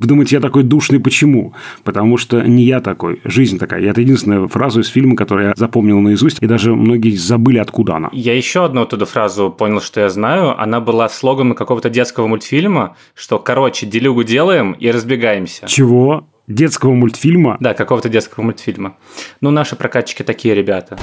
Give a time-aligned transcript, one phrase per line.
[0.00, 1.54] Вы думаете, я такой душный почему?
[1.82, 3.80] Потому что не я такой, жизнь такая.
[3.80, 7.96] И это единственная фраза из фильма, которую я запомнил наизусть, и даже многие забыли, откуда
[7.96, 8.08] она.
[8.12, 10.56] Я еще одну оттуда фразу понял, что я знаю.
[10.56, 15.66] Она была слоганом какого-то детского мультфильма, что, короче, делюгу делаем и разбегаемся.
[15.66, 16.28] Чего?
[16.46, 17.56] Детского мультфильма?
[17.58, 18.94] Да, какого-то детского мультфильма.
[19.40, 20.96] Ну, наши прокатчики такие ребята.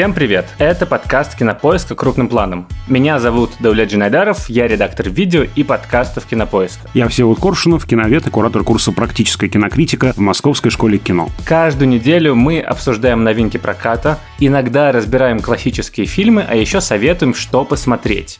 [0.00, 0.46] Всем привет!
[0.56, 1.94] Это подкаст «Кинопоиска.
[1.94, 2.66] Крупным планом».
[2.88, 6.88] Меня зовут Даулет Джинайдаров, я редактор видео и подкастов «Кинопоиска».
[6.94, 11.28] Я Всеволод Коршунов, киновед и куратор курса «Практическая кинокритика» в Московской школе кино.
[11.44, 18.38] Каждую неделю мы обсуждаем новинки проката, иногда разбираем классические фильмы, а еще советуем, что посмотреть.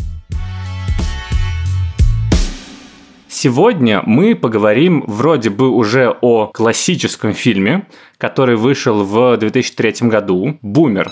[3.29, 7.87] Сегодня мы поговорим вроде бы уже о классическом фильме,
[8.17, 11.11] который вышел в 2003 году «Бумер»,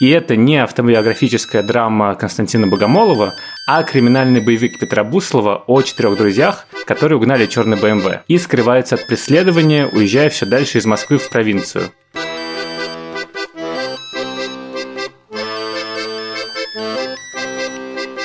[0.00, 3.34] и это не автобиографическая драма Константина Богомолова,
[3.66, 9.06] а криминальный боевик Петра Буслова о четырех друзьях, которые угнали черный БМВ и скрываются от
[9.06, 11.90] преследования, уезжая все дальше из Москвы в провинцию.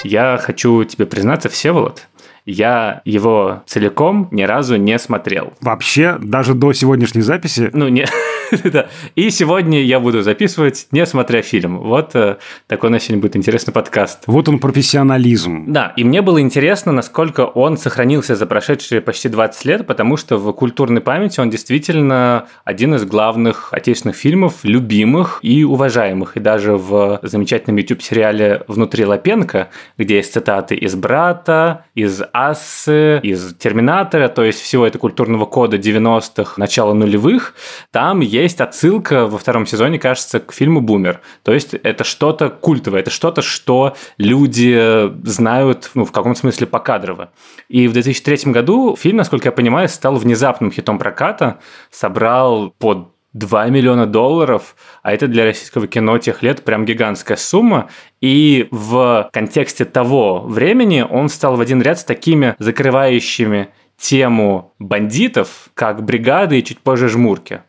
[0.03, 2.07] Я хочу тебе признаться, Всеволод,
[2.45, 5.53] я его целиком ни разу не смотрел.
[5.61, 7.69] Вообще, даже до сегодняшней записи?
[7.73, 8.05] Ну, не...
[9.15, 11.79] И сегодня я буду записывать, не смотря фильм.
[11.79, 12.37] Вот э,
[12.67, 14.23] такой на сегодня будет интересный подкаст.
[14.27, 15.65] Вот он профессионализм.
[15.71, 20.37] Да, и мне было интересно, насколько он сохранился за прошедшие почти 20 лет, потому что
[20.37, 26.37] в культурной памяти он действительно один из главных отечественных фильмов, любимых и уважаемых.
[26.37, 33.55] И даже в замечательном YouTube-сериале «Внутри Лапенко», где есть цитаты из «Брата», из «Ассы», из
[33.55, 37.55] «Терминатора», то есть всего этого культурного кода 90-х, начала нулевых,
[37.91, 41.21] там есть есть отсылка во втором сезоне, кажется, к фильму «Бумер».
[41.43, 47.31] То есть это что-то культовое, это что-то, что люди знают, ну, в каком смысле покадрово.
[47.69, 51.59] И в 2003 году фильм, насколько я понимаю, стал внезапным хитом проката,
[51.89, 57.89] собрал под 2 миллиона долларов, а это для российского кино тех лет прям гигантская сумма.
[58.21, 65.69] И в контексте того времени он стал в один ряд с такими закрывающими тему бандитов,
[65.73, 67.61] как «Бригады» и чуть позже «Жмурки»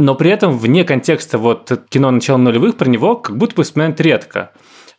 [0.00, 4.00] но при этом вне контекста вот кино начала нулевых про него как будто бы вспоминают
[4.00, 4.50] редко.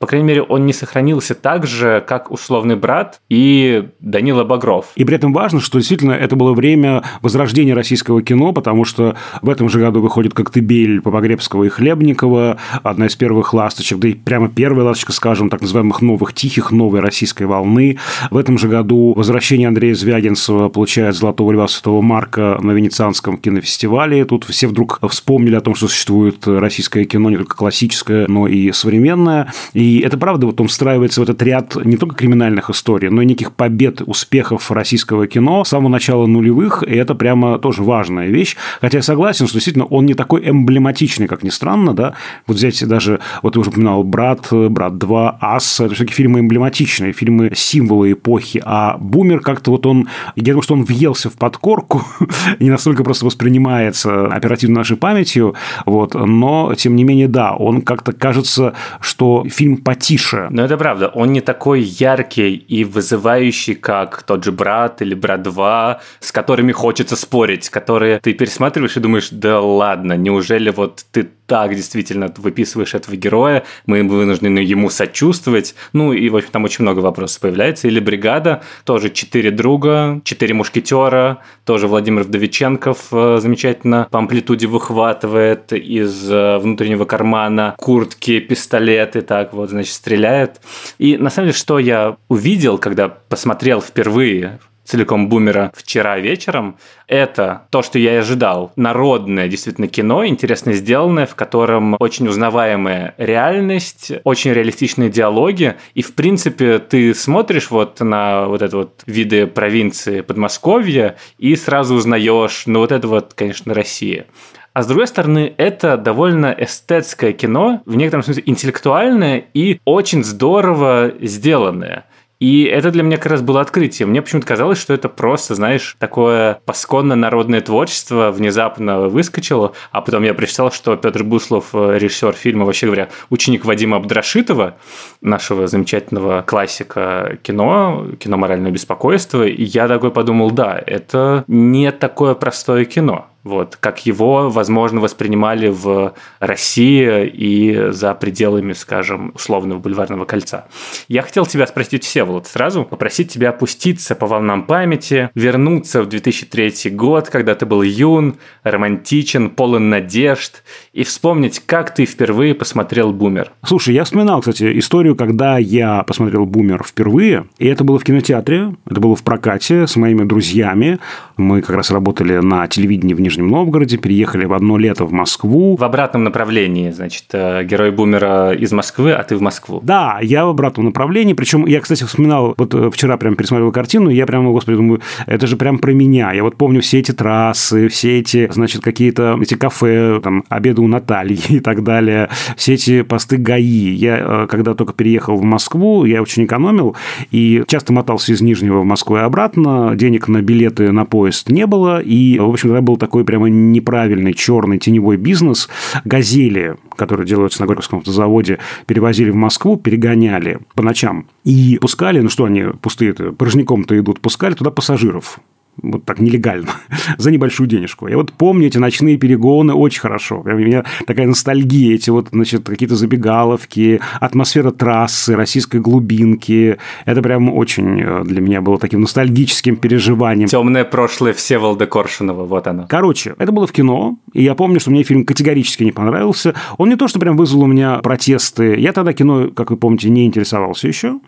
[0.02, 4.88] По крайней мере, он не сохранился так же, как «Условный брат» и Данила Багров.
[4.96, 9.50] И при этом важно, что действительно это было время возрождения российского кино, потому что в
[9.50, 14.50] этом же году выходит «Коктебель» Попогребского и Хлебникова, одна из первых ласточек, да и прямо
[14.50, 18.00] первая ласточка, скажем, так называемых новых тихих, новой российской волны.
[18.32, 24.26] В этом же году возвращение Андрея Звягинцева получает «Золотого льва Святого Марка» на Венецианском кинофестивале.
[24.26, 28.72] Тут все вдруг вспомнили о том, что существует российское кино не только классическое, но и
[28.72, 29.54] современное.
[29.74, 33.22] И и это правда, вот он встраивается в этот ряд не только криминальных историй, но
[33.22, 38.28] и неких побед, успехов российского кино с самого начала нулевых, и это прямо тоже важная
[38.28, 38.56] вещь.
[38.80, 42.14] Хотя я согласен, что действительно он не такой эмблематичный, как ни странно, да.
[42.48, 47.12] Вот взять даже, вот ты уже упоминал «Брат», «Брат 2», «Ас», это все-таки фильмы эмблематичные,
[47.12, 52.04] фильмы символы эпохи, а «Бумер» как-то вот он, я думаю, что он въелся в подкорку,
[52.60, 58.14] не настолько просто воспринимается оперативно нашей памятью, вот, но, тем не менее, да, он как-то
[58.14, 60.48] кажется, что фильм потише.
[60.50, 61.08] Ну, это правда.
[61.10, 66.72] Он не такой яркий и вызывающий, как тот же «Брат» или «Брат 2», с которыми
[66.72, 72.94] хочется спорить, которые ты пересматриваешь и думаешь, да ладно, неужели вот ты так действительно выписываешь
[72.94, 75.76] этого героя, мы вынуждены ему сочувствовать.
[75.92, 77.90] Ну, и, в общем, там очень много вопросов появляется.
[77.90, 85.74] Или «Бригада», тоже четыре друга, четыре мушкетера, тоже Владимир Вдовиченков э, замечательно по амплитуде выхватывает
[85.74, 90.62] из э, внутреннего кармана куртки, пистолеты, так вот, значит, стреляет.
[90.98, 96.78] И на самом деле, что я увидел, когда посмотрел впервые целиком бумера вчера вечером,
[97.08, 98.72] это то, что я и ожидал.
[98.76, 105.76] Народное действительно кино, интересно сделанное, в котором очень узнаваемая реальность, очень реалистичные диалоги.
[105.94, 111.96] И, в принципе, ты смотришь вот на вот это вот виды провинции Подмосковья и сразу
[111.96, 114.26] узнаешь, ну вот это вот, конечно, Россия.
[114.74, 121.12] А с другой стороны, это довольно эстетское кино, в некотором смысле интеллектуальное и очень здорово
[121.20, 122.06] сделанное.
[122.42, 124.08] И это для меня как раз было открытие.
[124.08, 130.24] Мне почему-то казалось, что это просто, знаешь, такое пасконно народное творчество внезапно выскочило, а потом
[130.24, 134.78] я прочитал, что Петр Буслов, э, режиссер фильма, вообще говоря, ученик Вадима Абдрашитова,
[135.22, 142.34] нашего замечательного классика кино, кино «Моральное беспокойство», и я такой подумал, да, это не такое
[142.34, 143.28] простое кино.
[143.44, 150.68] Вот, как его, возможно, воспринимали в России и за пределами, скажем, условного бульварного кольца.
[151.08, 156.92] Я хотел тебя спросить, Всеволод, сразу попросить тебя опуститься по волнам памяти, вернуться в 2003
[156.92, 163.52] год, когда ты был юн, романтичен, полон надежд, и вспомнить, как ты впервые посмотрел «Бумер».
[163.66, 168.76] Слушай, я вспоминал, кстати, историю, когда я посмотрел «Бумер» впервые, и это было в кинотеатре,
[168.86, 171.00] это было в прокате с моими друзьями.
[171.38, 175.78] Мы как раз работали на телевидении в Нижнем Новгороде, переехали в одно лето в Москву.
[175.78, 179.80] В обратном направлении, значит, э, герой Бумера из Москвы, а ты в Москву.
[179.82, 181.34] Да, я в обратном направлении.
[181.34, 185.02] Причем я, кстати, вспоминал, вот э, вчера прям пересмотрел картину, и я прямо, господи, думаю,
[185.28, 186.34] это же прям про меня.
[186.34, 190.88] Я вот помню все эти трассы, все эти, значит, какие-то эти кафе, там, обеды у
[190.88, 193.94] Натальи и так далее, все эти посты ГАИ.
[193.94, 196.98] Я, э, когда только переехал в Москву, я очень экономил,
[197.32, 201.66] и часто мотался из Нижнего в Москву и обратно, денег на билеты на поезд не
[201.66, 205.70] было, и, в общем, тогда был такой прямо неправильный черный теневой бизнес.
[206.06, 212.30] «Газели», которые делаются на Горьковском автозаводе, перевозили в Москву, перегоняли по ночам и пускали, ну
[212.30, 215.40] что они пустые-то, порожняком-то идут, пускали туда пассажиров
[215.82, 216.70] вот так нелегально,
[217.18, 218.08] за небольшую денежку.
[218.08, 220.42] Я вот помню эти ночные перегоны очень хорошо.
[220.42, 226.78] У меня такая ностальгия, эти вот, значит, какие-то забегаловки, атмосфера трассы, российской глубинки.
[227.06, 230.48] Это прям очень э, для меня было таким ностальгическим переживанием.
[230.48, 232.86] Темное прошлое Всеволода Коршунова, вот оно.
[232.88, 236.54] Короче, это было в кино, и я помню, что мне фильм категорически не понравился.
[236.78, 238.80] Он не то, что прям вызвал у меня протесты.
[238.80, 241.20] Я тогда кино, как вы помните, не интересовался еще,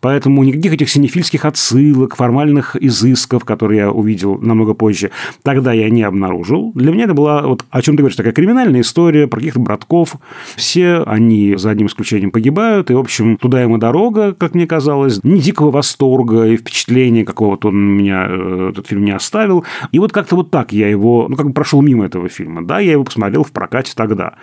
[0.00, 5.10] поэтому никаких этих синефильских отсылок, формальных изысков, которые я увидел намного позже,
[5.42, 6.72] тогда я не обнаружил.
[6.74, 10.16] Для меня это была, вот о чем ты говоришь, такая криминальная история про каких-то братков.
[10.56, 15.22] Все они, за одним исключением, погибают, и, в общем, туда ему дорога, как мне казалось,
[15.24, 19.64] не дикого восторга и впечатления какого-то он меня, э, этот фильм не оставил.
[19.92, 22.64] И вот как-то вот так я его, ну, как бы прошел мимо этого фильма.
[22.64, 24.34] Да, я его посмотрел в прокате тогда.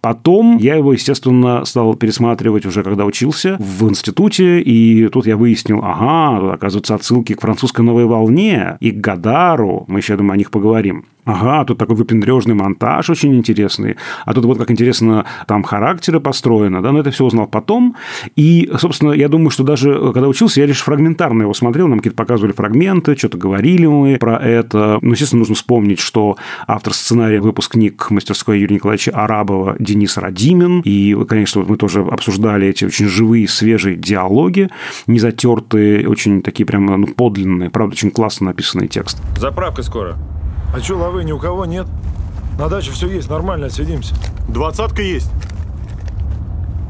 [0.00, 5.80] Потом я его, естественно, стал пересматривать уже, когда учился в институте, и тут я выяснил,
[5.82, 11.04] ага, оказывается, отсылки к французской новой волне и Гадару, мы еще, думаю, о них поговорим.
[11.24, 13.96] Ага, тут такой выпендрежный монтаж очень интересный.
[14.24, 17.94] А тут вот как интересно там характеры построены, да, но это все узнал потом.
[18.34, 21.98] И, собственно, я думаю, что даже э, когда учился, я лишь фрагментарно его смотрел, нам
[21.98, 24.98] какие-то показывали фрагменты, что-то говорили мы про это.
[25.00, 26.36] Ну, естественно, нужно вспомнить, что
[26.66, 30.80] автор сценария, выпускник мастерской Юрия Николаевича Арабова Денис Радимин.
[30.80, 34.70] И, конечно, мы тоже обсуждали эти очень живые, свежие диалоги,
[35.06, 39.22] не затертые, очень такие прямо ну, подлинные, правда, очень классно написанный текст.
[39.36, 40.16] Заправка скоро.
[40.72, 41.86] А что, лавы ни у кого нет?
[42.58, 44.14] На даче все есть, нормально, отсидимся.
[44.48, 45.30] Двадцатка есть.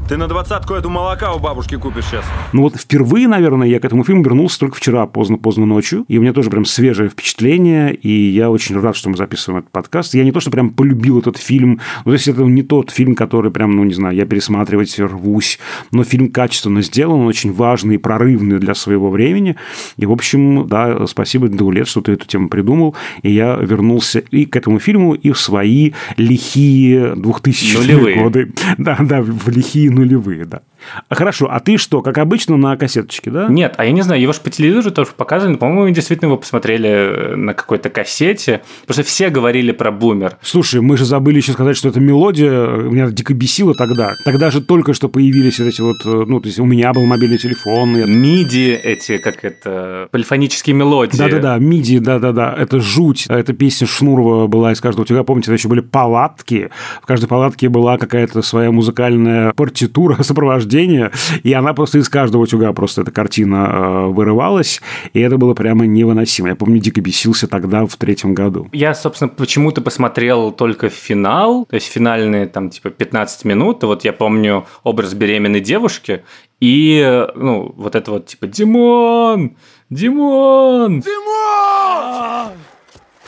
[0.09, 2.25] Ты на двадцатку эту молока у бабушки купишь сейчас.
[2.51, 6.03] Ну вот впервые, наверное, я к этому фильму вернулся только вчера, поздно-поздно ночью.
[6.09, 7.95] И у меня тоже прям свежее впечатление.
[7.95, 10.13] И я очень рад, что мы записываем этот подкаст.
[10.13, 11.79] Я не то, что прям полюбил этот фильм.
[12.03, 15.57] Ну, то есть, это не тот фильм, который прям, ну, не знаю, я пересматривать рвусь.
[15.91, 19.55] Но фильм качественно сделан, он очень важный и прорывный для своего времени.
[19.95, 22.93] И, в общем, да, спасибо, Даулет, что ты эту тему придумал.
[23.21, 28.51] И я вернулся и к этому фильму, и в свои лихие 2000-е годы.
[28.77, 30.61] Да, да, в лихие нулевые, да.
[31.09, 33.47] Хорошо, а ты что, как обычно, на кассеточке, да?
[33.49, 36.89] Нет, а я не знаю, его же по телевизору тоже показывали, по-моему, действительно его посмотрели
[36.89, 40.37] э, на какой-то кассете, потому что все говорили про бумер.
[40.41, 44.13] Слушай, мы же забыли еще сказать, что эта мелодия меня дико бесила тогда.
[44.25, 47.05] Тогда же только что появились вот эти вот, э, ну, то есть у меня был
[47.05, 47.97] мобильный телефон.
[47.97, 48.05] И...
[48.05, 51.17] Миди эти, как это, полифонические мелодии.
[51.17, 53.25] Да-да-да, миди, да-да-да, это жуть.
[53.29, 55.23] Это песня Шнурова была из каждого утюга.
[55.23, 56.69] Помните, это еще были палатки.
[57.01, 61.11] В каждой палатке была какая-то своя музыкальная партитура, сопровождение рождения,
[61.43, 64.81] и она просто из каждого утюга просто эта картина э, вырывалась,
[65.13, 66.49] и это было прямо невыносимо.
[66.49, 68.67] Я помню, дико бесился тогда, в третьем году.
[68.71, 74.03] Я, собственно, почему-то посмотрел только финал, то есть финальные там типа 15 минут, и вот
[74.03, 76.23] я помню образ беременной девушки,
[76.59, 79.57] и, ну, вот это вот типа «Димон!
[79.89, 82.53] Димон!» Димон!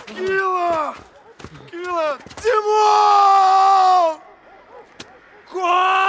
[0.08, 0.96] Кила!
[1.70, 2.18] Кила!
[2.42, 4.20] Димон!
[5.52, 6.05] Кот!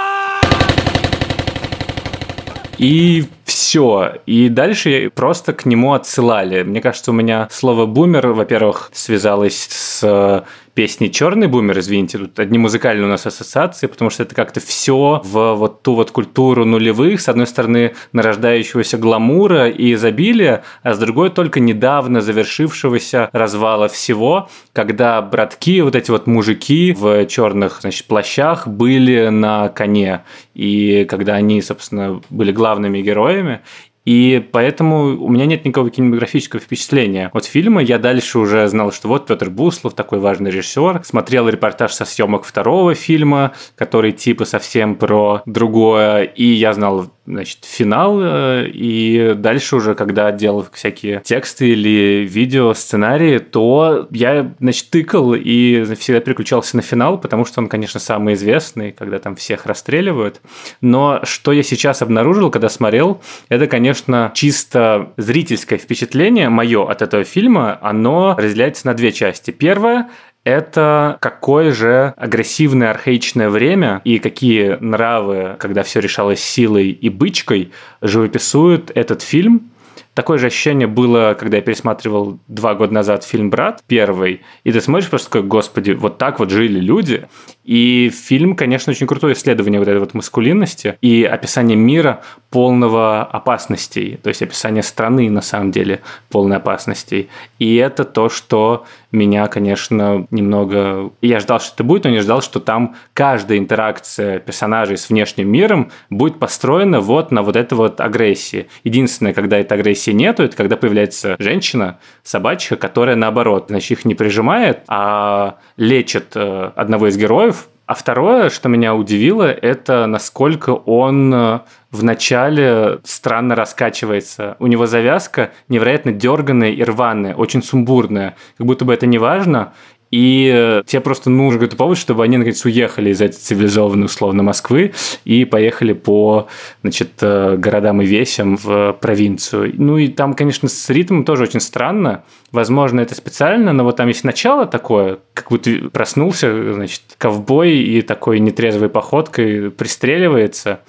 [2.77, 4.15] И все.
[4.25, 6.63] И дальше просто к нему отсылали.
[6.63, 10.45] Мне кажется, у меня слово «бумер», во-первых, связалось с
[10.77, 15.23] песни «Черный бумер», извините, тут одни музыкальные у нас ассоциации, потому что это как-то все
[15.25, 20.99] в вот ту вот культуру нулевых, с одной стороны, нарождающегося гламура и изобилия, а с
[20.99, 28.05] другой только недавно завершившегося развала всего, когда братки, вот эти вот мужики в черных, значит,
[28.05, 33.61] плащах были на коне, и когда они, собственно, были главными героями, Träume.
[34.07, 37.83] И поэтому у меня нет никакого кинематографического впечатления от фильма.
[37.83, 42.45] Я дальше уже знал, что вот Петр Буслов, такой важный режиссер, смотрел репортаж со съемок
[42.45, 49.75] второго фильма, который типа совсем про другое, и я знал значит, финал, э, и дальше
[49.75, 56.77] уже, когда делал всякие тексты или видео, сценарии, то я, значит, тыкал и всегда переключался
[56.77, 60.41] на финал, потому что он, конечно, самый известный, когда там всех расстреливают.
[60.79, 63.96] Но что я сейчас обнаружил, когда смотрел, это, конечно,
[64.33, 69.51] чисто зрительское впечатление мое от этого фильма, оно разделяется на две части.
[69.51, 70.09] Первое
[70.47, 77.73] это какое же агрессивное архаичное время и какие нравы, когда все решалось силой и бычкой,
[78.01, 79.71] живописует этот фильм.
[80.13, 84.79] Такое же ощущение было, когда я пересматривал два года назад фильм «Брат» первый, и ты
[84.79, 87.27] смотришь просто такой, господи, вот так вот жили люди.
[87.67, 94.17] И фильм, конечно, очень крутое исследование вот этой вот маскулинности и описание мира полного опасностей,
[94.23, 97.27] то есть описание страны, на самом деле, полной опасностей.
[97.59, 101.11] И это то, что меня, конечно, немного...
[101.21, 105.49] Я ждал, что это будет, но не ждал, что там каждая интеракция персонажей с внешним
[105.49, 108.67] миром будет построена вот на вот этой вот агрессии.
[108.85, 114.15] Единственное, когда этой агрессии нету, это когда появляется женщина, собачка, которая наоборот, значит, их не
[114.15, 117.56] прижимает, а лечит э, одного из героев,
[117.87, 124.57] а второе, что меня удивило, это насколько он э, вначале странно раскачивается.
[124.59, 128.35] У него завязка невероятно дерганная и рваная, очень сумбурная.
[128.57, 129.71] Как будто бы это не важно,
[130.11, 134.41] и э, тебе просто нужен какой-то повод, чтобы они, наконец, уехали из этой цивилизованной, условно,
[134.43, 134.93] Москвы
[135.25, 136.47] и поехали по,
[136.81, 139.73] значит, э, городам и весям в провинцию.
[139.77, 142.23] Ну и там, конечно, с ритмом тоже очень странно.
[142.53, 148.01] Возможно, это специально, но вот там есть начало такое, как будто проснулся, значит, ковбой и
[148.01, 150.79] такой нетрезвой походкой пристреливается.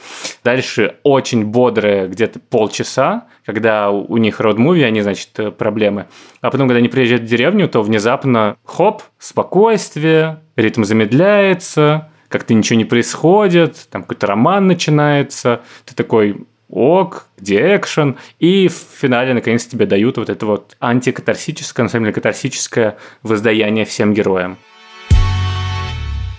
[0.44, 6.06] Дальше очень бодрое где-то полчаса, когда у них род-муви, они, значит, проблемы.
[6.42, 12.76] А потом, когда они приезжают в деревню, то внезапно, хоп, спокойствие, ритм замедляется, как-то ничего
[12.76, 19.66] не происходит, там какой-то роман начинается, ты такой, ок, где экшен, и в финале наконец
[19.66, 24.58] тебе дают вот это вот антикатарсическое, на самом деле катарсическое воздаяние всем героям.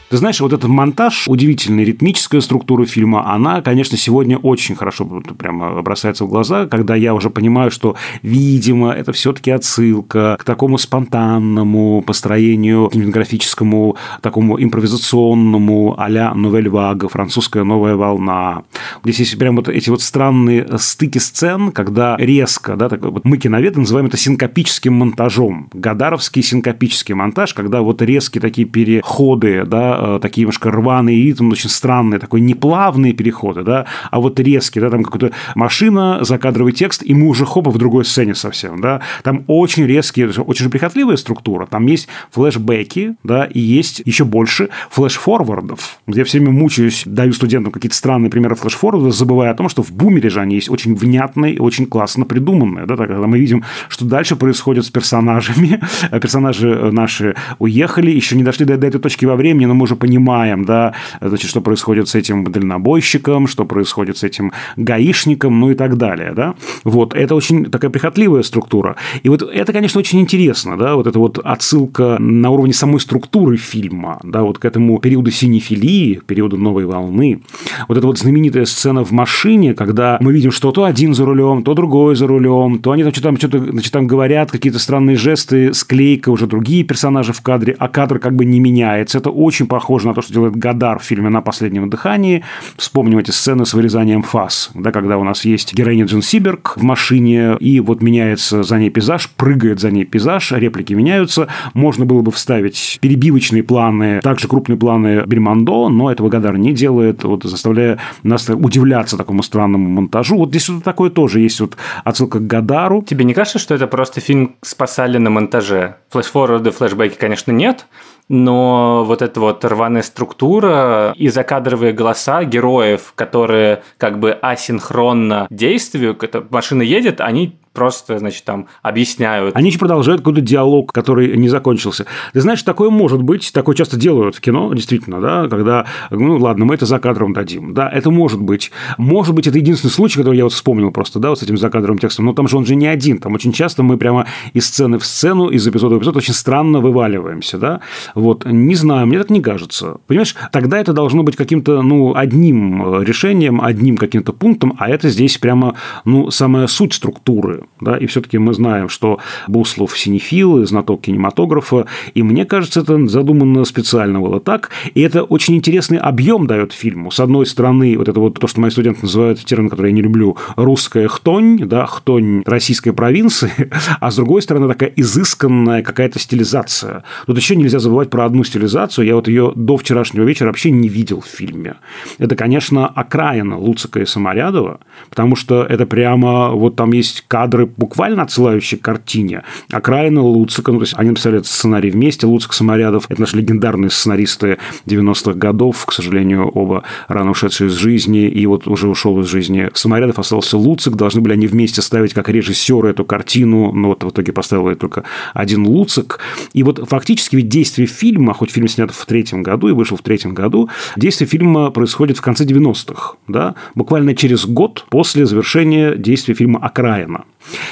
[0.09, 5.05] Ты знаешь, вот этот монтаж, удивительная ритмическая структура фильма, она, конечно, сегодня очень хорошо
[5.37, 10.79] прямо бросается в глаза, когда я уже понимаю, что, видимо, это все-таки отсылка к такому
[10.79, 18.63] спонтанному построению кинематографическому, такому импровизационному а-ля Новель Вага, французская новая волна.
[19.03, 23.37] Здесь есть прям вот эти вот странные стыки сцен, когда резко, да, так, вот мы
[23.37, 25.69] киноведы называем это синкопическим монтажом.
[25.71, 31.69] Гадаровский синкопический монтаж, когда вот резкие такие переходы, да, Э, такие немножко рваные ритм, очень
[31.69, 37.13] странные, такой неплавные переходы, да, а вот резкие, да, там какая-то машина, закадровый текст, и
[37.13, 41.85] мы уже хопа в другой сцене совсем, да, там очень резкие, очень прихотливая структура, там
[41.87, 45.99] есть флешбеки, да, и есть еще больше флеш-форвардов.
[46.07, 49.91] Я все время мучаюсь, даю студентам какие-то странные примеры флеш-форвардов, забывая о том, что в
[49.91, 54.05] бумере же они есть очень внятные и очень классно придуманные, да, когда мы видим, что
[54.05, 59.35] дальше происходит с персонажами, персонажи наши уехали, еще не дошли до, до этой точки во
[59.35, 64.23] времени, но мы уже понимаем, да, значит, что происходит с этим дальнобойщиком, что происходит с
[64.23, 66.55] этим гаишником, ну и так далее, да.
[66.83, 68.95] Вот, это очень такая прихотливая структура.
[69.23, 73.57] И вот это, конечно, очень интересно, да, вот эта вот отсылка на уровне самой структуры
[73.57, 77.41] фильма, да, вот к этому периоду синефилии, периоду новой волны.
[77.87, 81.63] Вот эта вот знаменитая сцена в машине, когда мы видим, что то один за рулем,
[81.63, 85.73] то другой за рулем, то они там что-то, что-то значит, там говорят, какие-то странные жесты,
[85.73, 89.17] склейка, уже другие персонажи в кадре, а кадр как бы не меняется.
[89.17, 92.43] Это очень похоже на то, что делает Гадар в фильме «На последнем дыхании».
[92.77, 96.83] Вспомним эти сцены с вырезанием фас, да, когда у нас есть героиня Джин Сиберг в
[96.83, 101.47] машине, и вот меняется за ней пейзаж, прыгает за ней пейзаж, реплики меняются.
[101.73, 107.23] Можно было бы вставить перебивочные планы, также крупные планы Бельмондо, но этого Гадар не делает,
[107.23, 110.37] вот, заставляя нас удивляться такому странному монтажу.
[110.37, 113.01] Вот здесь вот такое тоже есть вот отсылка к Гадару.
[113.01, 115.95] Тебе не кажется, что это просто фильм спасали на монтаже?
[116.09, 117.85] Флэшфорварды, флешбеки, конечно, нет,
[118.29, 126.15] но вот эта вот рваная структура и закадровые голоса героев, которые как бы асинхронно действию,
[126.21, 129.55] эта машина едет, они просто, значит, там объясняют.
[129.55, 132.05] Они еще продолжают какой-то диалог, который не закончился.
[132.33, 136.65] Ты знаешь, такое может быть, такое часто делают в кино, действительно, да, когда, ну, ладно,
[136.65, 137.73] мы это за кадром дадим.
[137.73, 138.71] Да, это может быть.
[138.97, 141.99] Может быть, это единственный случай, который я вот вспомнил просто, да, вот с этим закадровым
[141.99, 142.25] текстом.
[142.25, 143.19] Но там же он же не один.
[143.19, 146.79] Там очень часто мы прямо из сцены в сцену, из эпизода в эпизод очень странно
[146.79, 147.81] вываливаемся, да.
[148.15, 149.97] Вот, не знаю, мне так не кажется.
[150.07, 155.37] Понимаешь, тогда это должно быть каким-то, ну, одним решением, одним каким-то пунктом, а это здесь
[155.37, 161.85] прямо, ну, самая суть структуры, да, и все-таки мы знаем, что Буслов синефил, знаток кинематографа,
[162.13, 167.11] и мне кажется, это задумано специально было так, и это очень интересный объем дает фильму.
[167.11, 170.01] С одной стороны, вот это вот то, что мои студенты называют термин, который я не
[170.01, 173.51] люблю, русская хтонь, да, хтонь российской провинции,
[173.99, 177.03] а с другой стороны, такая изысканная какая-то стилизация.
[177.25, 180.89] Тут еще нельзя забывать про одну стилизацию, я вот ее до вчерашнего вечера вообще не
[180.89, 181.75] видел в фильме.
[182.17, 188.23] Это, конечно, окраина Луцика и Саморядова, потому что это прямо, вот там есть кадры, буквально
[188.23, 189.43] отсылающие к картине.
[189.71, 193.89] Окраина Луцика, ну, то есть они написали этот сценарий вместе, Луцик Саморядов, это наши легендарные
[193.89, 199.25] сценаристы 90-х годов, к сожалению, оба рано ушедшие из жизни, и вот уже ушел из
[199.25, 204.03] жизни Саморядов, остался Луцик, должны были они вместе ставить как режиссеры эту картину, но вот
[204.03, 205.03] в итоге поставил только
[205.33, 206.19] один Луцик.
[206.53, 210.01] И вот фактически ведь действие фильма, хоть фильм снят в третьем году и вышел в
[210.03, 216.35] третьем году, действие фильма происходит в конце 90-х, да, буквально через год после завершения действия
[216.35, 217.23] фильма «Окраина».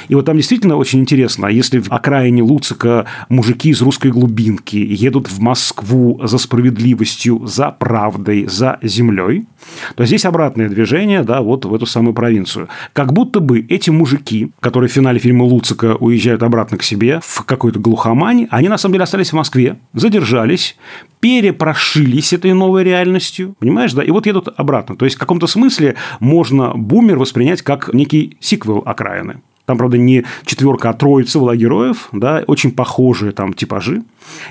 [0.08, 4.76] И вот там действительно очень интересно, а если в окраине Луцика мужики из русской глубинки
[4.76, 9.46] едут в Москву за справедливостью, за правдой, за землей,
[9.94, 12.68] то здесь обратное движение, да, вот в эту самую провинцию.
[12.92, 17.44] Как будто бы эти мужики, которые в финале фильма Луцика уезжают обратно к себе в
[17.44, 20.76] какой-то глухомань, они на самом деле остались в Москве, задержались,
[21.20, 24.96] перепрошились этой новой реальностью, понимаешь, да, и вот едут обратно.
[24.96, 29.42] То есть в каком-то смысле можно «Бумер» воспринять как некий сиквел «Окраины».
[29.66, 34.02] Там, правда, не четверка, а троица была героев, да, очень похожие там типажи.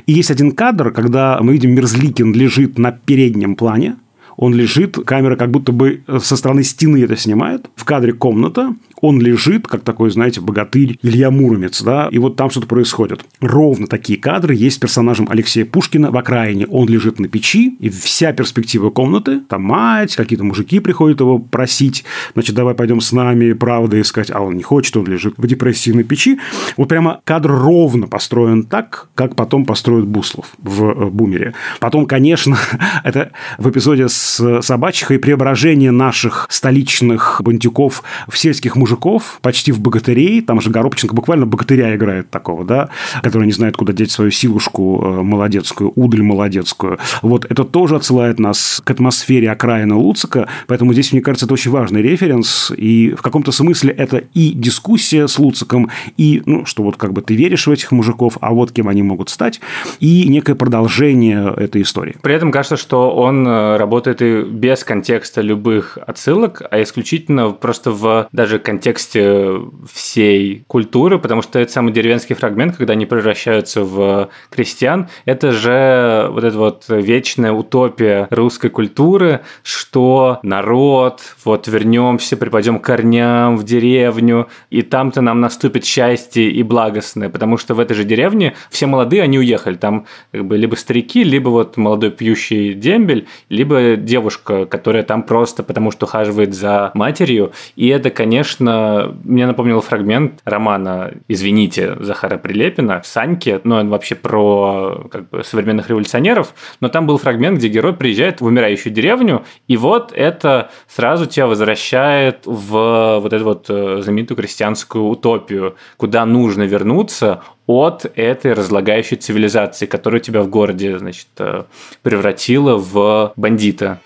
[0.06, 3.96] И есть один кадр, когда мы видим Мерзликин лежит на переднем плане,
[4.36, 7.68] он лежит, камера как будто бы со стороны стены это снимает.
[7.76, 12.50] В кадре комната, он лежит, как такой, знаете, богатырь Илья Муромец, да, и вот там
[12.50, 13.24] что-то происходит.
[13.39, 16.66] Ровно такие кадры есть с персонажем Алексея Пушкина в окраине.
[16.68, 22.04] Он лежит на печи, и вся перспектива комнаты, там мать, какие-то мужики приходят его просить,
[22.34, 25.92] значит, давай пойдем с нами, правда искать, а он не хочет, он лежит в депрессии
[25.92, 26.39] на печи.
[26.75, 31.54] Вот прямо кадр ровно построен так, как потом построит Буслов в э, «Бумере».
[31.80, 32.58] Потом, конечно,
[33.04, 39.82] это в эпизоде с собачьей преображение наших столичных бандюков в сельских мужиков мужиков, почти в
[39.82, 40.41] богатырей.
[40.41, 42.89] Там же Горобченко буквально богатыря играет такого, да,
[43.21, 46.97] который не знает, куда деть свою силушку э, молодецкую, удаль молодецкую.
[47.21, 51.71] Вот это тоже отсылает нас к атмосфере окраины Луцика, поэтому здесь, мне кажется, это очень
[51.71, 56.95] важный референс, и в каком-то смысле это и дискуссия с Луциком, и, ну, что вот
[56.95, 59.60] как бы ты веришь в этих мужиков, а вот кем они могут стать,
[60.00, 62.15] и некое продолжение этой истории.
[62.21, 67.91] При этом кажется, что он э, работает и без контекста любых отсылок, а исключительно просто
[67.91, 69.60] в даже контексте контексте
[69.92, 76.28] всей культуры, потому что это самый деревенский фрагмент, когда они превращаются в крестьян, это же
[76.30, 83.63] вот эта вот вечная утопия русской культуры, что народ, вот вернемся, припадем к корням в
[83.63, 88.86] деревню, и там-то нам наступит счастье и благостное, потому что в этой же деревне все
[88.86, 94.68] молодые, они уехали, там как бы либо старики, либо вот молодой пьющий дембель, либо девушка,
[94.68, 100.41] которая там просто потому что ухаживает за матерью, и это, конечно, конечно, мне напомнил фрагмент
[100.45, 107.08] романа «Извините» Захара Прилепина «Саньки», ну, он вообще про как бы, современных революционеров, но там
[107.08, 113.19] был фрагмент, где герой приезжает в умирающую деревню, и вот это сразу тебя возвращает в
[113.19, 120.21] вот эту вот э, знаменитую крестьянскую утопию, куда нужно вернуться от этой разлагающей цивилизации, которая
[120.21, 121.63] тебя в городе, значит, э,
[122.01, 123.99] превратила в бандита.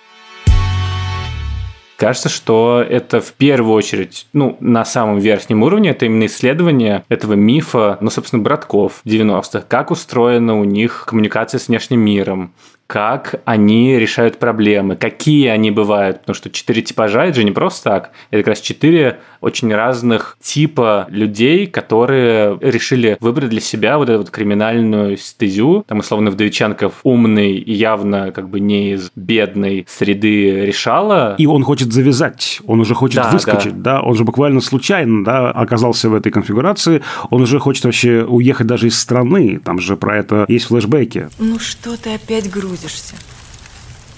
[2.02, 7.34] Кажется, что это в первую очередь, ну, на самом верхнем уровне, это именно исследование этого
[7.34, 12.56] мифа, ну, собственно, братков 90-х, как устроена у них коммуникация с внешним миром,
[12.88, 17.84] как они решают проблемы, какие они бывают, потому что четыре типажа это же не просто
[17.84, 24.10] так, это как раз четыре очень разных типа людей, которые решили выбрать для себя вот
[24.10, 25.84] эту вот криминальную стезю.
[25.88, 31.36] Там, условно, Вдовиченков умный и явно как бы не из бедной среды решала.
[31.38, 33.98] И он хочет завязать, он уже хочет да, выскочить, да.
[33.98, 38.68] да, он же буквально случайно, да, оказался в этой конфигурации, он уже хочет вообще уехать
[38.68, 41.30] даже из страны, там же про это есть флешбеки.
[41.40, 42.72] Ну что ты опять грузишь?
[42.82, 43.16] трудишься.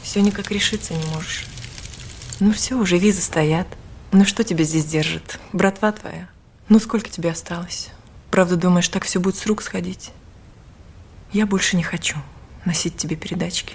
[0.02, 1.46] Все никак решиться не можешь.
[2.40, 3.68] Ну все, уже визы стоят.
[4.16, 5.40] Ну что тебя здесь держит?
[5.54, 6.30] Братва твоя?
[6.70, 7.90] Ну, сколько тебе осталось?
[8.30, 10.12] Правда, думаешь, так все будет с рук сходить?
[11.32, 12.18] Я больше не хочу
[12.64, 13.74] носить тебе передачки.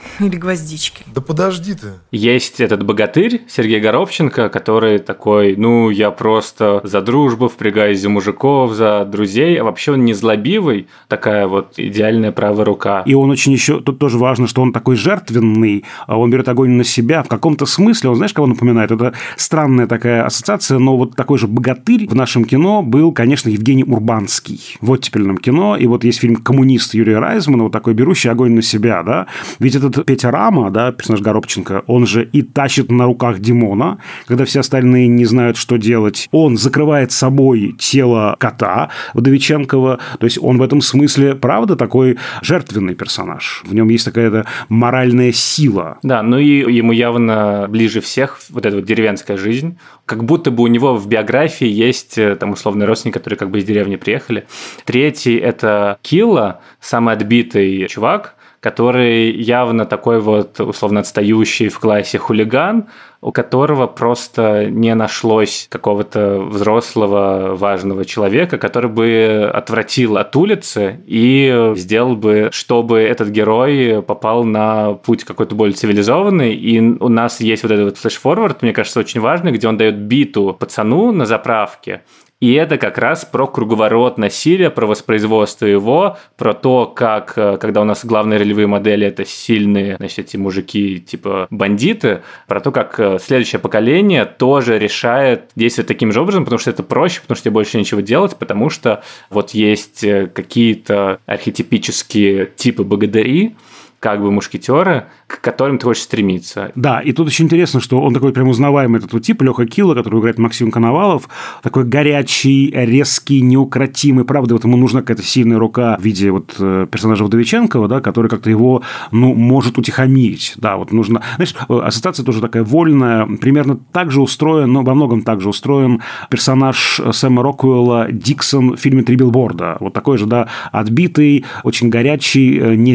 [0.20, 1.04] Или гвоздички.
[1.14, 1.94] Да подожди ты.
[2.10, 8.72] Есть этот богатырь Сергей Горобченко, который такой, ну, я просто за дружбу впрягаюсь за мужиков,
[8.72, 13.02] за друзей, а вообще он не злобивый, такая вот идеальная правая рука.
[13.06, 16.72] И он очень еще, тут тоже важно, что он такой жертвенный, а он берет огонь
[16.72, 17.22] на себя.
[17.22, 18.90] В каком-то смысле, он знаешь, кого напоминает?
[18.90, 23.84] Это странная такая ассоциация, но вот такой же богатырь в нашем кино был, конечно, Евгений
[23.84, 24.76] Урбанский.
[24.80, 28.62] В оттепельном кино, и вот есть фильм «Коммунист» Юрия Райзмана, вот такой берущий огонь на
[28.62, 29.26] себя, да.
[29.58, 33.98] Ведь это этот Петя Рама, да, персонаж Горобченко, он же и тащит на руках Димона,
[34.26, 36.28] когда все остальные не знают, что делать.
[36.32, 39.98] Он закрывает собой тело кота Вдовиченкова.
[40.18, 43.62] То есть он в этом смысле, правда, такой жертвенный персонаж.
[43.64, 45.98] В нем есть такая моральная сила.
[46.02, 49.78] Да, ну и ему явно ближе всех вот эта вот деревенская жизнь.
[50.06, 53.58] Как будто бы у него в биографии есть э, там условные родственники, которые как бы
[53.58, 54.46] из деревни приехали.
[54.84, 62.88] Третий– это Килла, самый отбитый чувак, который явно такой вот условно отстающий в классе хулиган,
[63.22, 71.72] у которого просто не нашлось какого-то взрослого важного человека, который бы отвратил от улицы и
[71.76, 76.54] сделал бы, чтобы этот герой попал на путь какой-то более цивилизованный.
[76.54, 79.98] И у нас есть вот этот вот флеш-форвард, мне кажется, очень важный, где он дает
[79.98, 82.02] биту пацану на заправке,
[82.40, 87.82] и это как раз про круговорот насилия, про воспроизводство его, про то, как, э, когда
[87.82, 92.98] у нас главные ролевые модели– это сильные, значит, эти мужики типа бандиты, про то, как
[92.98, 97.44] э, следующее поколение тоже решает действовать таким же образом, потому что это проще, потому что
[97.44, 103.54] тебе больше нечего делать, потому что вот есть э, какие-то архетипические типы богатыри,
[104.00, 106.72] как бы мушкетеры, к которым ты хочешь стремиться.
[106.74, 109.94] Да, и тут очень интересно, что он такой прям узнаваемый этот вот тип, Леха Килла,
[109.94, 111.28] который играет Максим Коновалов,
[111.62, 114.24] такой горячий, резкий, неукротимый.
[114.24, 118.28] Правда, вот ему нужна какая-то сильная рука в виде вот э, персонажа Вдовиченкова, да, который
[118.28, 118.82] как-то его,
[119.12, 120.54] ну, может утихомирить.
[120.56, 121.22] Да, вот нужно...
[121.36, 125.50] Знаешь, э, ассоциация тоже такая вольная, примерно так же устроен, но во многом так же
[125.50, 129.76] устроен персонаж Сэма Рокуэлла Диксон в фильме «Три билборда».
[129.80, 132.94] Вот такой же, да, отбитый, очень горячий, э, не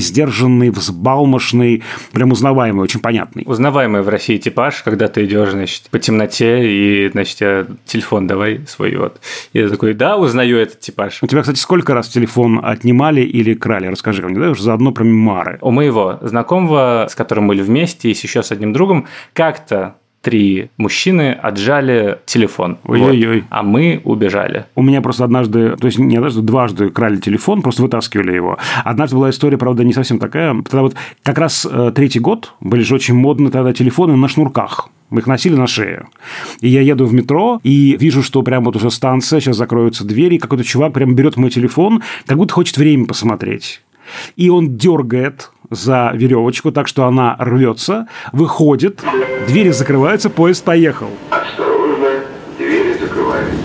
[0.96, 3.44] взбалмошный, прям узнаваемый, очень понятный.
[3.46, 8.62] Узнаваемый в России типаж, когда ты идешь, значит, по темноте, и, значит, я телефон давай
[8.68, 9.20] свой вот.
[9.54, 11.20] И я такой, да, узнаю этот типаж.
[11.22, 13.88] У тебя, кстати, сколько раз телефон отнимали или крали?
[13.88, 15.60] Расскажи ко мне, да, уже заодно про мемуары.
[15.62, 21.34] У моего знакомого, с которым были вместе, и еще с одним другом, как-то три мужчины
[21.34, 22.80] отжали телефон.
[22.84, 23.42] Ой-ой-ой.
[23.42, 24.66] Вот, а мы убежали.
[24.74, 28.58] У меня просто однажды, то есть не однажды, дважды крали телефон, просто вытаскивали его.
[28.84, 30.56] Однажды была история, правда, не совсем такая.
[30.64, 34.90] Тогда вот как раз э, третий год, были же очень модны тогда телефоны на шнурках.
[35.12, 36.08] Мы их носили на шее.
[36.60, 40.36] И я еду в метро и вижу, что прямо вот уже станция, сейчас закроются двери,
[40.36, 43.84] и какой-то чувак прям берет мой телефон, как будто хочет время посмотреть.
[44.36, 49.04] И он дергает за веревочку, так что она рвется, выходит,
[49.48, 51.10] двери закрываются, поезд поехал.
[51.30, 52.22] Осторожно,
[52.58, 53.56] двери закрываются.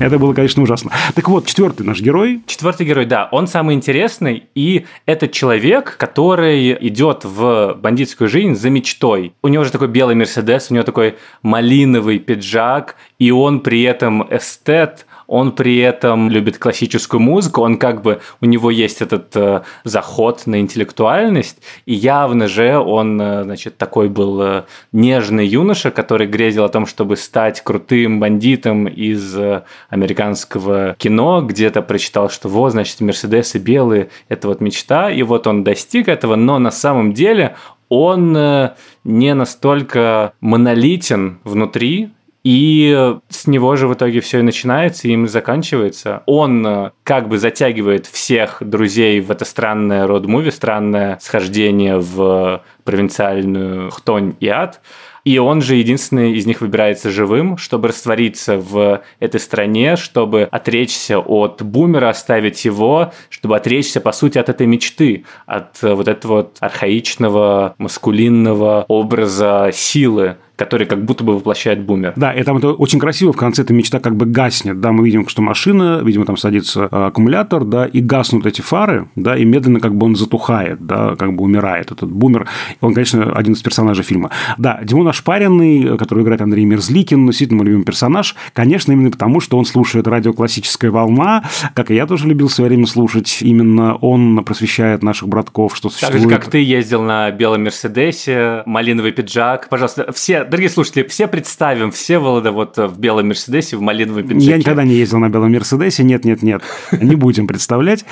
[0.00, 0.90] Это было, конечно, ужасно.
[1.14, 2.42] Так вот, четвертый наш герой.
[2.46, 8.68] Четвертый герой, да, он самый интересный, и это человек, который идет в бандитскую жизнь за
[8.68, 9.32] мечтой.
[9.42, 14.26] У него же такой белый Мерседес, у него такой малиновый пиджак, и он при этом
[14.28, 19.62] эстет, он при этом любит классическую музыку, он как бы, у него есть этот э,
[19.82, 26.26] заход на интеллектуальность, и явно же он, э, значит, такой был э, нежный юноша, который
[26.26, 32.72] грезил о том, чтобы стать крутым бандитом из э, американского кино, где-то прочитал, что вот,
[32.72, 37.56] значит, Мерседесы белые, это вот мечта, и вот он достиг этого, но на самом деле
[37.88, 42.10] он э, не настолько монолитен внутри,
[42.44, 46.22] и с него же в итоге все и начинается, и им заканчивается.
[46.26, 53.90] Он э, как бы затягивает всех друзей в это странное род-муви, странное схождение в провинциальную
[53.90, 54.80] хтонь и ад.
[55.24, 61.20] И он же единственный из них выбирается живым, чтобы раствориться в этой стране, чтобы отречься
[61.20, 66.32] от бумера, оставить его, чтобы отречься, по сути, от этой мечты, от э, вот этого
[66.32, 72.12] вот архаичного, маскулинного образа силы, который как будто бы воплощает бумер.
[72.16, 75.04] Да, и там это очень красиво, в конце эта мечта как бы гаснет, да, мы
[75.04, 79.44] видим, что машина, видимо, там садится э, аккумулятор, да, и гаснут эти фары, да, и
[79.44, 82.46] медленно как бы он затухает, да, как бы умирает этот бумер.
[82.80, 84.30] Он, конечно, один из персонажей фильма.
[84.58, 89.58] Да, Димон Ашпаренный, который играет Андрей Мерзликин, действительно мой любимый персонаж, конечно, именно потому, что
[89.58, 93.96] он слушает радио «Классическая волна», как и я тоже любил в свое время слушать, именно
[93.96, 96.22] он просвещает наших братков, что существует.
[96.22, 101.02] Так же, как ты ездил на белом Мерседесе, малиновый пиджак, пожалуйста, все все, дорогие слушатели,
[101.04, 104.50] все представим Всеволода вот в белом Мерседесе, в малиновом пиджаке.
[104.50, 108.04] Я никогда не ездил на белом Мерседесе, нет, нет, нет, не будем представлять.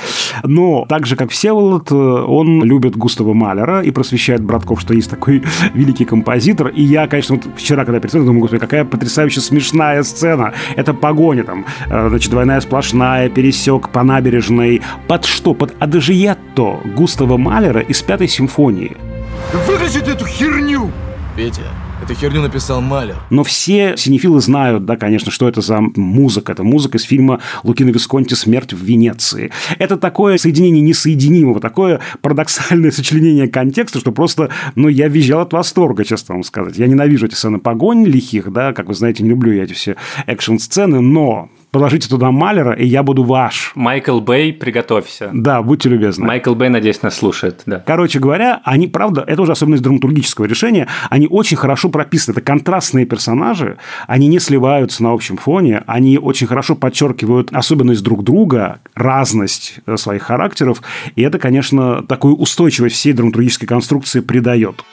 [0.45, 5.43] Но так же, как Всеволод, он любит Густава Малера и просвещает братков, что есть такой
[5.75, 6.69] великий композитор.
[6.69, 10.53] И я, конечно, вот вчера, когда пересмотрел, думаю, господи, какая потрясающе смешная сцена.
[10.77, 14.83] Это погоня там, э, значит, двойная сплошная, пересек по набережной.
[15.09, 15.55] Под что?
[15.55, 18.97] Под Адажиетто Густава Малера из Пятой симфонии.
[19.67, 20.91] Выключи эту херню!
[21.37, 21.63] Петя,
[22.11, 23.15] Эту херню написал Малер.
[23.31, 26.51] Но все синефилы знают, да, конечно, что это за музыка.
[26.51, 29.53] Это музыка из фильма Лукино Висконти «Смерть в Венеции».
[29.79, 36.05] Это такое соединение несоединимого, такое парадоксальное сочленение контекста, что просто, ну, я визжал от восторга,
[36.05, 36.77] честно вам сказать.
[36.79, 39.95] Я ненавижу эти сцены погони лихих, да, как вы знаете, не люблю я эти все
[40.27, 43.73] экшн-сцены, но положите туда Малера, и я буду ваш.
[43.75, 45.31] Майкл Бэй, приготовься.
[45.33, 46.27] Да, будьте любезны.
[46.27, 47.63] Майкл Бэй, надеюсь, нас слушает.
[47.67, 47.83] Да.
[47.87, 52.35] Короче говоря, они, правда, это уже особенность драматургического решения, они очень хорошо прописаны.
[52.35, 58.25] Это контрастные персонажи, они не сливаются на общем фоне, они очень хорошо подчеркивают особенность друг
[58.25, 60.83] друга, разность э, своих характеров,
[61.17, 64.85] и это, конечно, такую устойчивость всей драматургической конструкции придает.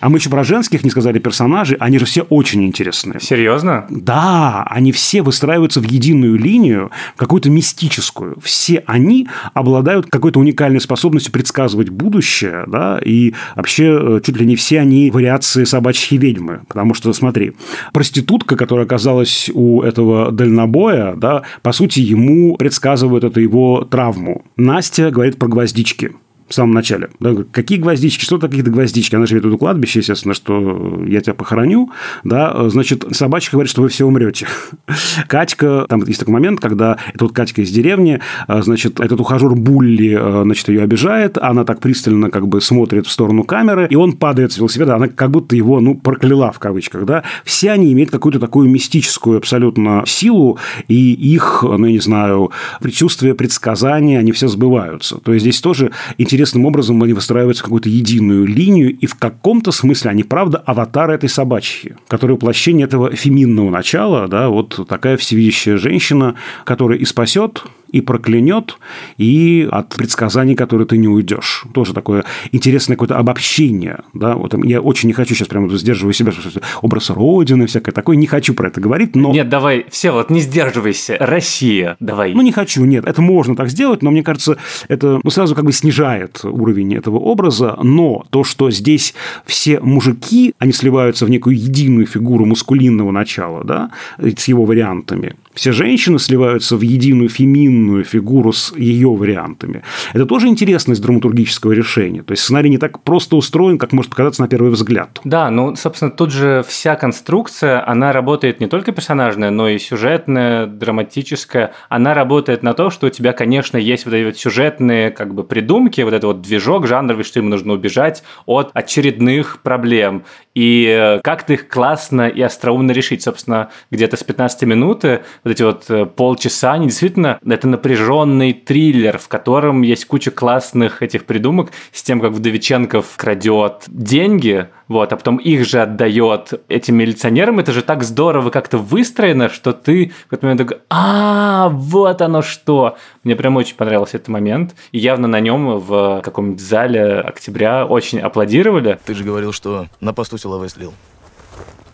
[0.00, 3.20] А мы еще про женских не сказали персонажей, они же все очень интересные.
[3.20, 3.86] Серьезно?
[3.90, 8.38] Да, они все выстраиваются в единую линию, какую-то мистическую.
[8.42, 14.56] Все они обладают какой-то уникальной способностью предсказывать будущее, да, и вообще э, чуть ли не
[14.56, 16.62] все они вариации собачьей ведьмы.
[16.66, 17.52] Потому что, смотри,
[17.92, 24.44] проститутка, которая оказалась у этого дальнобоя, да, по сути, ему предсказывает это его травму.
[24.56, 26.12] Настя говорит про гвоздички
[26.50, 27.10] в самом начале.
[27.20, 29.14] Да, какие гвоздички, что такие гвоздички?
[29.14, 31.92] Она живет у кладбища, естественно, что я тебя похороню.
[32.24, 34.48] Да, значит, собачка говорит, что вы все умрете.
[35.28, 39.54] Катька, там есть такой момент, когда это вот Катька из деревни, а, значит, этот ухажер
[39.54, 43.94] Булли, а, значит, ее обижает, она так пристально как бы смотрит в сторону камеры, и
[43.94, 47.22] он падает с велосипеда, она как будто его, ну, прокляла в кавычках, да.
[47.44, 50.58] Все они имеют какую-то такую мистическую абсолютно силу,
[50.88, 55.18] и их, ну, я не знаю, предчувствие, предсказания, они все сбываются.
[55.18, 59.14] То есть, здесь тоже интересно интересным образом они выстраиваются в какую-то единую линию, и в
[59.14, 65.18] каком-то смысле они, правда, аватары этой собачьи, которая воплощение этого феминного начала, да, вот такая
[65.18, 68.78] всевидящая женщина, которая и спасет, и проклянет,
[69.18, 71.64] и от предсказаний, которые ты не уйдешь.
[71.72, 74.00] Тоже такое интересное какое-то обобщение.
[74.14, 74.34] Да?
[74.34, 78.16] Вот я очень не хочу сейчас прямо сдерживаю себя, что образ Родины, всякое такое.
[78.16, 79.32] Не хочу про это говорить, но...
[79.32, 81.16] Нет, давай, все, вот не сдерживайся.
[81.18, 82.34] Россия, давай.
[82.34, 83.04] Ну, не хочу, нет.
[83.06, 84.56] Это можно так сделать, но мне кажется,
[84.88, 87.76] это ну, сразу как бы снижает уровень этого образа.
[87.82, 93.90] Но то, что здесь все мужики, они сливаются в некую единую фигуру мускулинного начала, да,
[94.18, 95.36] с его вариантами.
[95.60, 99.82] Все женщины сливаются в единую феминную фигуру с ее вариантами.
[100.14, 102.22] Это тоже интересность драматургического решения.
[102.22, 105.20] То есть сценарий не так просто устроен, как может показаться на первый взгляд.
[105.22, 110.64] Да, ну, собственно, тут же вся конструкция, она работает не только персонажная, но и сюжетная,
[110.66, 111.74] драматическая.
[111.90, 115.44] Она работает на то, что у тебя, конечно, есть вот эти вот сюжетные как бы
[115.44, 120.24] придумки, вот этот вот движок жанровый, что им нужно убежать от очередных проблем.
[120.54, 123.22] И э, как-то их классно и остроумно решить.
[123.22, 125.20] Собственно, где-то с 15 минуты
[125.50, 131.02] вот эти вот э, полчаса, они действительно, это напряженный триллер, в котором есть куча классных
[131.02, 136.96] этих придумок с тем, как Вдовиченков крадет деньги, вот, а потом их же отдает этим
[136.96, 137.58] милиционерам.
[137.58, 142.42] Это же так здорово как-то выстроено, что ты в этот момент такой, а, вот оно
[142.42, 142.96] что.
[143.24, 144.74] Мне прям очень понравился этот момент.
[144.92, 148.98] И явно на нем в каком-нибудь зале октября очень аплодировали.
[149.04, 150.92] Ты же говорил, что на посту силовой слил.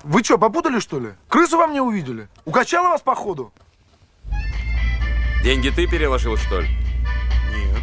[0.09, 1.15] Вы что, попутали, что ли?
[1.29, 2.29] Крысу вам не увидели?
[2.45, 3.53] Укачала вас, походу?
[5.43, 6.69] Деньги ты переложил, что ли?
[7.51, 7.83] Нет.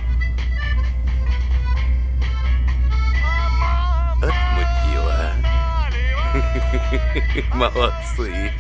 [4.22, 5.34] Отмутила.
[7.56, 8.54] Молодцы.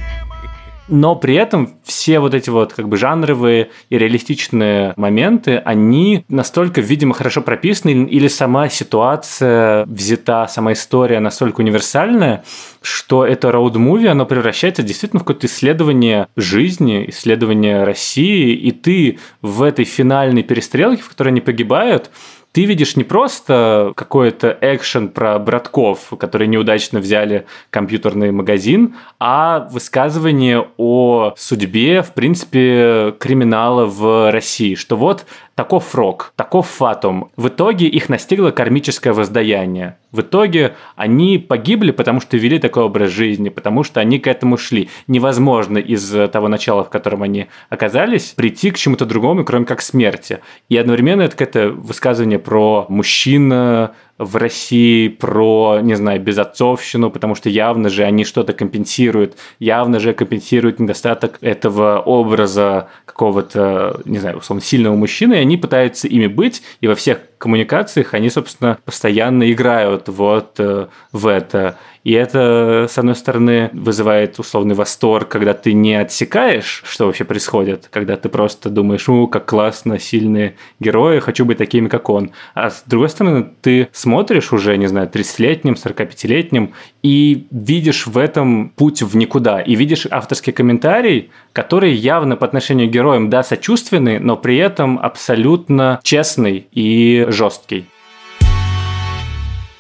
[0.87, 6.81] Но при этом все вот эти вот как бы жанровые и реалистичные моменты, они настолько,
[6.81, 12.43] видимо, хорошо прописаны, или сама ситуация взята, сама история настолько универсальная,
[12.81, 19.61] что это роуд-муви, оно превращается действительно в какое-то исследование жизни, исследование России, и ты в
[19.63, 22.11] этой финальной перестрелке, в которой они погибают,
[22.53, 30.67] ты видишь не просто какой-то экшен про братков, которые неудачно взяли компьютерный магазин, а высказывание
[30.77, 34.75] о судьбе, в принципе, криминала в России.
[34.75, 37.29] Что вот таков рок, таков фатум.
[37.37, 39.97] В итоге их настигло кармическое воздаяние.
[40.11, 44.57] В итоге они погибли, потому что вели такой образ жизни, потому что они к этому
[44.57, 44.89] шли.
[45.07, 50.39] Невозможно из того начала, в котором они оказались, прийти к чему-то другому, кроме как смерти.
[50.69, 57.49] И одновременно это какое-то высказывание про мужчина, в России про, не знаю, безотцовщину, потому что
[57.49, 64.63] явно же они что-то компенсируют, явно же компенсируют недостаток этого образа какого-то, не знаю, условно,
[64.63, 70.08] сильного мужчины, и они пытаются ими быть, и во всех коммуникациях они, собственно, постоянно играют
[70.08, 71.78] вот э, в это.
[72.03, 77.87] И это, с одной стороны, вызывает условный восторг, когда ты не отсекаешь, что вообще происходит,
[77.91, 82.31] когда ты просто думаешь, ну, как классно, сильные герои, хочу быть такими, как он.
[82.53, 88.69] А с другой стороны, ты смотришь уже, не знаю, 30-летним, 45-летним, и видишь в этом
[88.69, 89.61] путь в никуда.
[89.61, 94.99] И видишь авторский комментарий, который явно по отношению к героям, да, сочувственный, но при этом
[94.99, 97.85] абсолютно честный и жесткий.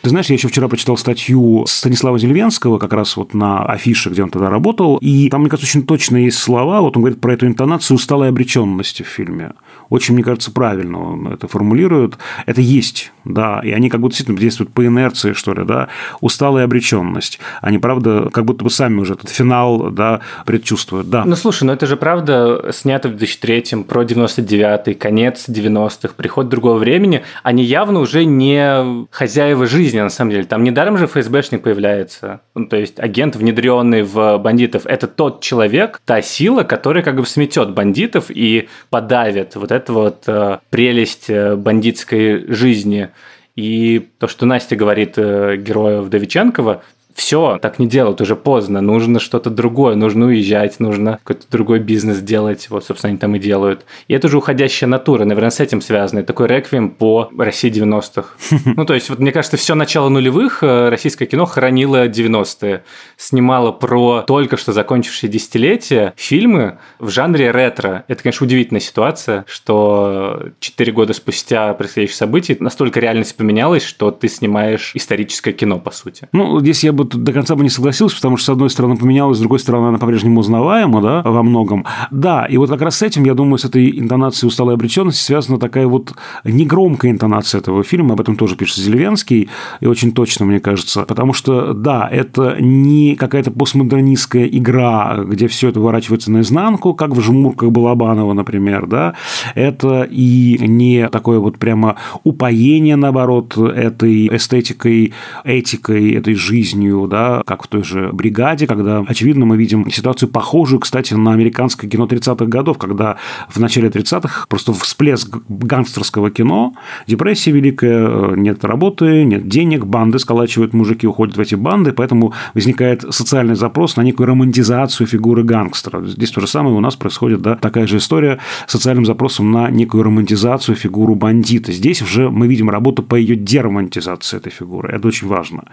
[0.03, 4.21] Ты знаешь, я еще вчера прочитал статью Станислава Зельвенского, как раз вот на афише, где
[4.21, 7.33] он тогда работал, и там, мне кажется, очень точно есть слова, вот он говорит про
[7.33, 9.53] эту интонацию усталой обреченности в фильме
[9.93, 12.17] очень, мне кажется, правильно он это формулирует.
[12.47, 16.65] Это есть, да, и они как будто действительно действуют по инерции, что ли, да, усталая
[16.65, 17.39] обреченность.
[17.61, 21.25] Они, правда, как будто бы сами уже этот финал, да, предчувствуют, да.
[21.25, 26.79] Ну, слушай, ну это же правда снято в 2003-м, про 99-й, конец 90-х, приход другого
[26.79, 27.21] времени.
[27.43, 30.45] Они явно уже не хозяева жизни, на самом деле.
[30.45, 32.41] Там недаром же ФСБшник появляется.
[32.55, 37.27] Ну, то есть агент, внедренный в бандитов, это тот человек, та сила, которая как бы
[37.27, 43.09] сметет бандитов и подавит вот это это вот э, прелесть э, бандитской жизни.
[43.55, 46.83] И то, что Настя говорит э, герою Вдовиченкова,
[47.15, 52.19] все, так не делают, уже поздно, нужно что-то другое, нужно уезжать, нужно какой-то другой бизнес
[52.19, 53.85] делать, вот, собственно, они там и делают.
[54.07, 58.29] И это уже уходящая натура, наверное, с этим связано, это такой реквием по России 90-х.
[58.75, 62.83] Ну, то есть, вот мне кажется, все начало нулевых э, российское кино хранило 90-е,
[63.17, 68.03] снимало про только что закончившие десятилетия фильмы в жанре ретро.
[68.07, 74.27] Это, конечно, удивительная ситуация, что 4 года спустя происходящих событий настолько реальность поменялась, что ты
[74.27, 76.27] снимаешь историческое кино, по сути.
[76.31, 78.97] Ну, здесь я бы бы до конца бы не согласился, потому что, с одной стороны,
[78.97, 81.85] поменялась, с другой стороны, она по-прежнему узнаваема, да, во многом.
[82.11, 85.59] Да, и вот как раз с этим, я думаю, с этой интонацией усталой обреченности связана
[85.59, 86.13] такая вот
[86.43, 91.33] негромкая интонация этого фильма, об этом тоже пишет Зеленский, и очень точно, мне кажется, потому
[91.33, 97.71] что, да, это не какая-то постмодернистская игра, где все это выворачивается наизнанку, как в «Жмурках»
[97.71, 99.15] Балабанова, например, да,
[99.55, 105.13] это и не такое вот прямо упоение, наоборот, этой эстетикой,
[105.43, 110.29] этикой, этой жизнью, историю, да, как в той же «Бригаде», когда, очевидно, мы видим ситуацию
[110.29, 113.17] похожую, кстати, на американское кино 30-х годов, когда
[113.49, 116.73] в начале 30-х просто всплеск гангстерского кино,
[117.07, 122.33] депрессия великая, э, нет работы, нет денег, банды сколачивают мужики, уходят в эти банды, поэтому
[122.53, 126.05] возникает социальный запрос на некую романтизацию фигуры гангстера.
[126.05, 129.69] Здесь то же самое у нас происходит, да, такая же история с социальным запросом на
[129.69, 131.71] некую романтизацию фигуру бандита.
[131.71, 134.95] Здесь уже мы видим работу по ее деромантизации этой фигуры.
[134.95, 135.63] Это очень важно.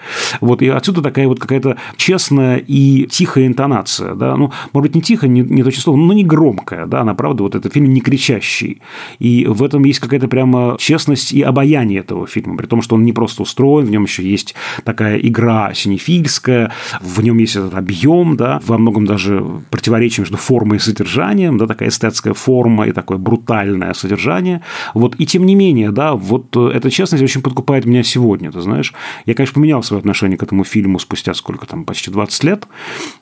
[0.40, 5.02] Вот, и отсюда такая вот какая-то честная и тихая интонация, да, ну, может быть, не
[5.02, 8.00] тихо, не, не точно слово, но не громкая, да, она, правда, вот этот фильм не
[8.00, 8.80] кричащий,
[9.18, 13.04] и в этом есть какая-то прямо честность и обаяние этого фильма, при том, что он
[13.04, 16.70] не просто устроен, в нем еще есть такая игра синефильская,
[17.00, 21.66] в нем есть этот объем, да, во многом даже противоречие между формой и содержанием, да,
[21.66, 24.62] такая эстетская форма и такое брутальное содержание,
[24.94, 28.94] вот, и тем не менее, да, вот эта честность очень подкупает меня сегодня, ты знаешь,
[29.26, 32.66] я, конечно, поменял свое отношение к этому фильму спустя сколько там, почти 20 лет.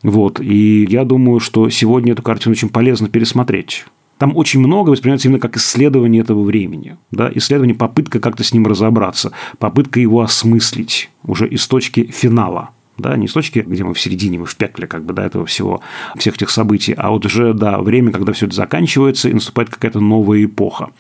[0.02, 0.40] Вот.
[0.40, 3.84] И я думаю, что сегодня эту картину очень полезно пересмотреть.
[4.18, 6.96] Там очень много воспринимается именно как исследование этого времени.
[7.12, 7.30] Да?
[7.34, 13.28] Исследование, попытка как-то с ним разобраться, попытка его осмыслить уже из точки финала да, не
[13.28, 15.80] с точки, где мы в середине, мы в пекле как бы до этого всего,
[16.16, 20.00] всех этих событий, а вот уже, да, время, когда все это заканчивается и наступает какая-то
[20.00, 20.90] новая эпоха.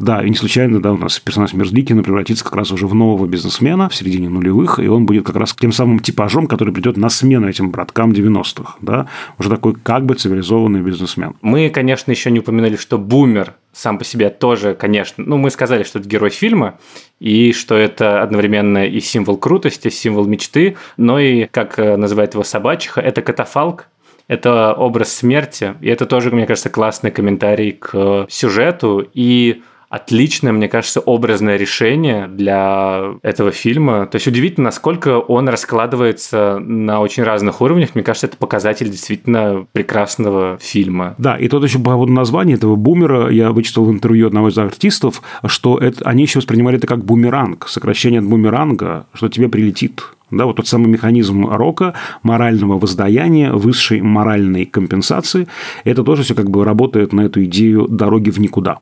[0.00, 3.26] Да, и не случайно, да, у нас персонаж Мерзликина превратится как раз уже в нового
[3.26, 7.08] бизнесмена в середине нулевых, и он будет как раз тем самым типажом, который придет на
[7.08, 9.06] смену этим браткам 90-х, да,
[9.38, 11.34] уже такой как бы цивилизованный бизнесмен.
[11.42, 15.82] Мы, конечно, еще не упоминали, что бумер сам по себе тоже, конечно, ну, мы сказали,
[15.82, 16.78] что это герой фильма,
[17.20, 22.44] и что это одновременно и символ крутости, символ мечты, но и, как э, называет его
[22.44, 23.88] собачиха, это катафалк,
[24.28, 29.62] это образ смерти, и это тоже, мне кажется, классный комментарий к сюжету, и
[29.94, 34.06] отличное, мне кажется, образное решение для этого фильма.
[34.06, 37.90] То есть удивительно, насколько он раскладывается на очень разных уровнях.
[37.94, 41.14] Мне кажется, это показатель действительно прекрасного фильма.
[41.18, 44.58] Да, и тут еще по поводу названия этого бумера я вычитал в интервью одного из
[44.58, 50.02] артистов, что это, они еще воспринимали это как бумеранг, сокращение от бумеранга, что тебе прилетит.
[50.32, 55.46] Да, вот тот самый механизм рока, морального воздаяния, высшей моральной компенсации,
[55.84, 58.78] это тоже все как бы работает на эту идею дороги в никуда.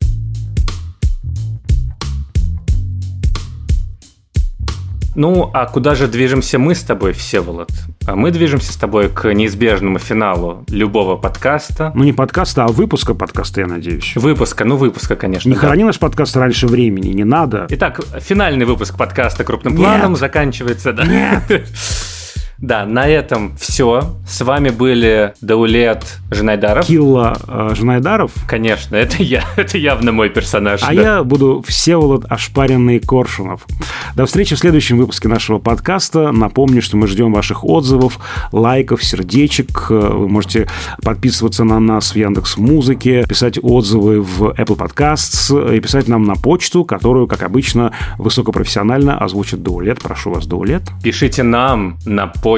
[5.14, 7.70] Ну, а куда же движемся мы с тобой, Всеволод?
[8.06, 11.92] А мы движемся с тобой к неизбежному финалу любого подкаста.
[11.94, 14.14] Ну, не подкаста, а выпуска подкаста, я надеюсь.
[14.16, 15.48] Выпуска, ну выпуска, конечно.
[15.48, 15.60] Не да.
[15.60, 17.66] храни наш подкаст раньше времени, не надо.
[17.68, 19.82] Итак, финальный выпуск подкаста крупным Нет.
[19.82, 20.92] планом заканчивается.
[20.92, 21.04] Да.
[21.04, 21.68] Нет.
[22.62, 24.14] Да, на этом все.
[24.24, 26.86] С вами были Даулет Женайдаров.
[26.86, 29.42] Килла э, Жнайдаров, Конечно, это я.
[29.56, 30.80] Это явно мой персонаж.
[30.84, 30.92] а да.
[30.92, 33.66] я буду Всеволод Ошпаренный Коршунов.
[34.14, 36.30] До встречи в следующем выпуске нашего подкаста.
[36.30, 38.20] Напомню, что мы ждем ваших отзывов,
[38.52, 39.88] лайков, сердечек.
[39.90, 40.68] Э, Вы можете
[41.02, 46.36] подписываться на нас в Яндекс Музыке, писать отзывы в Apple Podcasts и писать нам на
[46.36, 50.00] почту, которую, как обычно, высокопрофессионально озвучит Даулет.
[50.00, 50.82] Прошу вас, Даулет.
[51.02, 52.51] Пишите нам на почту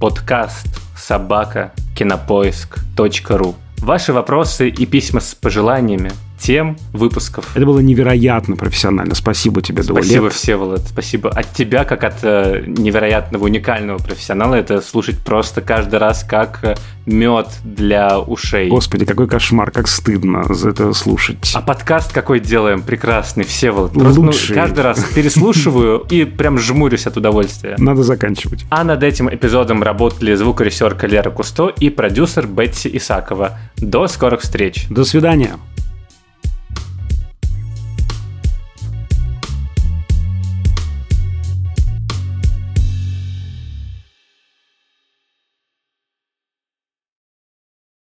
[0.00, 7.56] подкаст собака кинопоиск.ру Ваши вопросы и письма с пожеланиями тем выпусков.
[7.56, 9.14] Это было невероятно профессионально.
[9.14, 10.04] Спасибо тебе, Даулет.
[10.04, 10.80] Спасибо, Всеволод.
[10.88, 14.54] Спасибо от тебя, как от э, невероятного, уникального профессионала.
[14.54, 18.68] Это слушать просто каждый раз как мед для ушей.
[18.68, 21.52] Господи, какой кошмар, как стыдно за это слушать.
[21.54, 23.92] А подкаст какой делаем прекрасный, Всеволод.
[23.92, 24.54] Просто, ну, Лучший.
[24.54, 27.74] каждый раз переслушиваю и прям жмурюсь от удовольствия.
[27.78, 28.64] Надо заканчивать.
[28.70, 33.58] А над этим эпизодом работали звукорежиссерка Лера Кусто и продюсер Бетси Исакова.
[33.76, 34.86] До скорых встреч!
[34.90, 35.56] До свидания.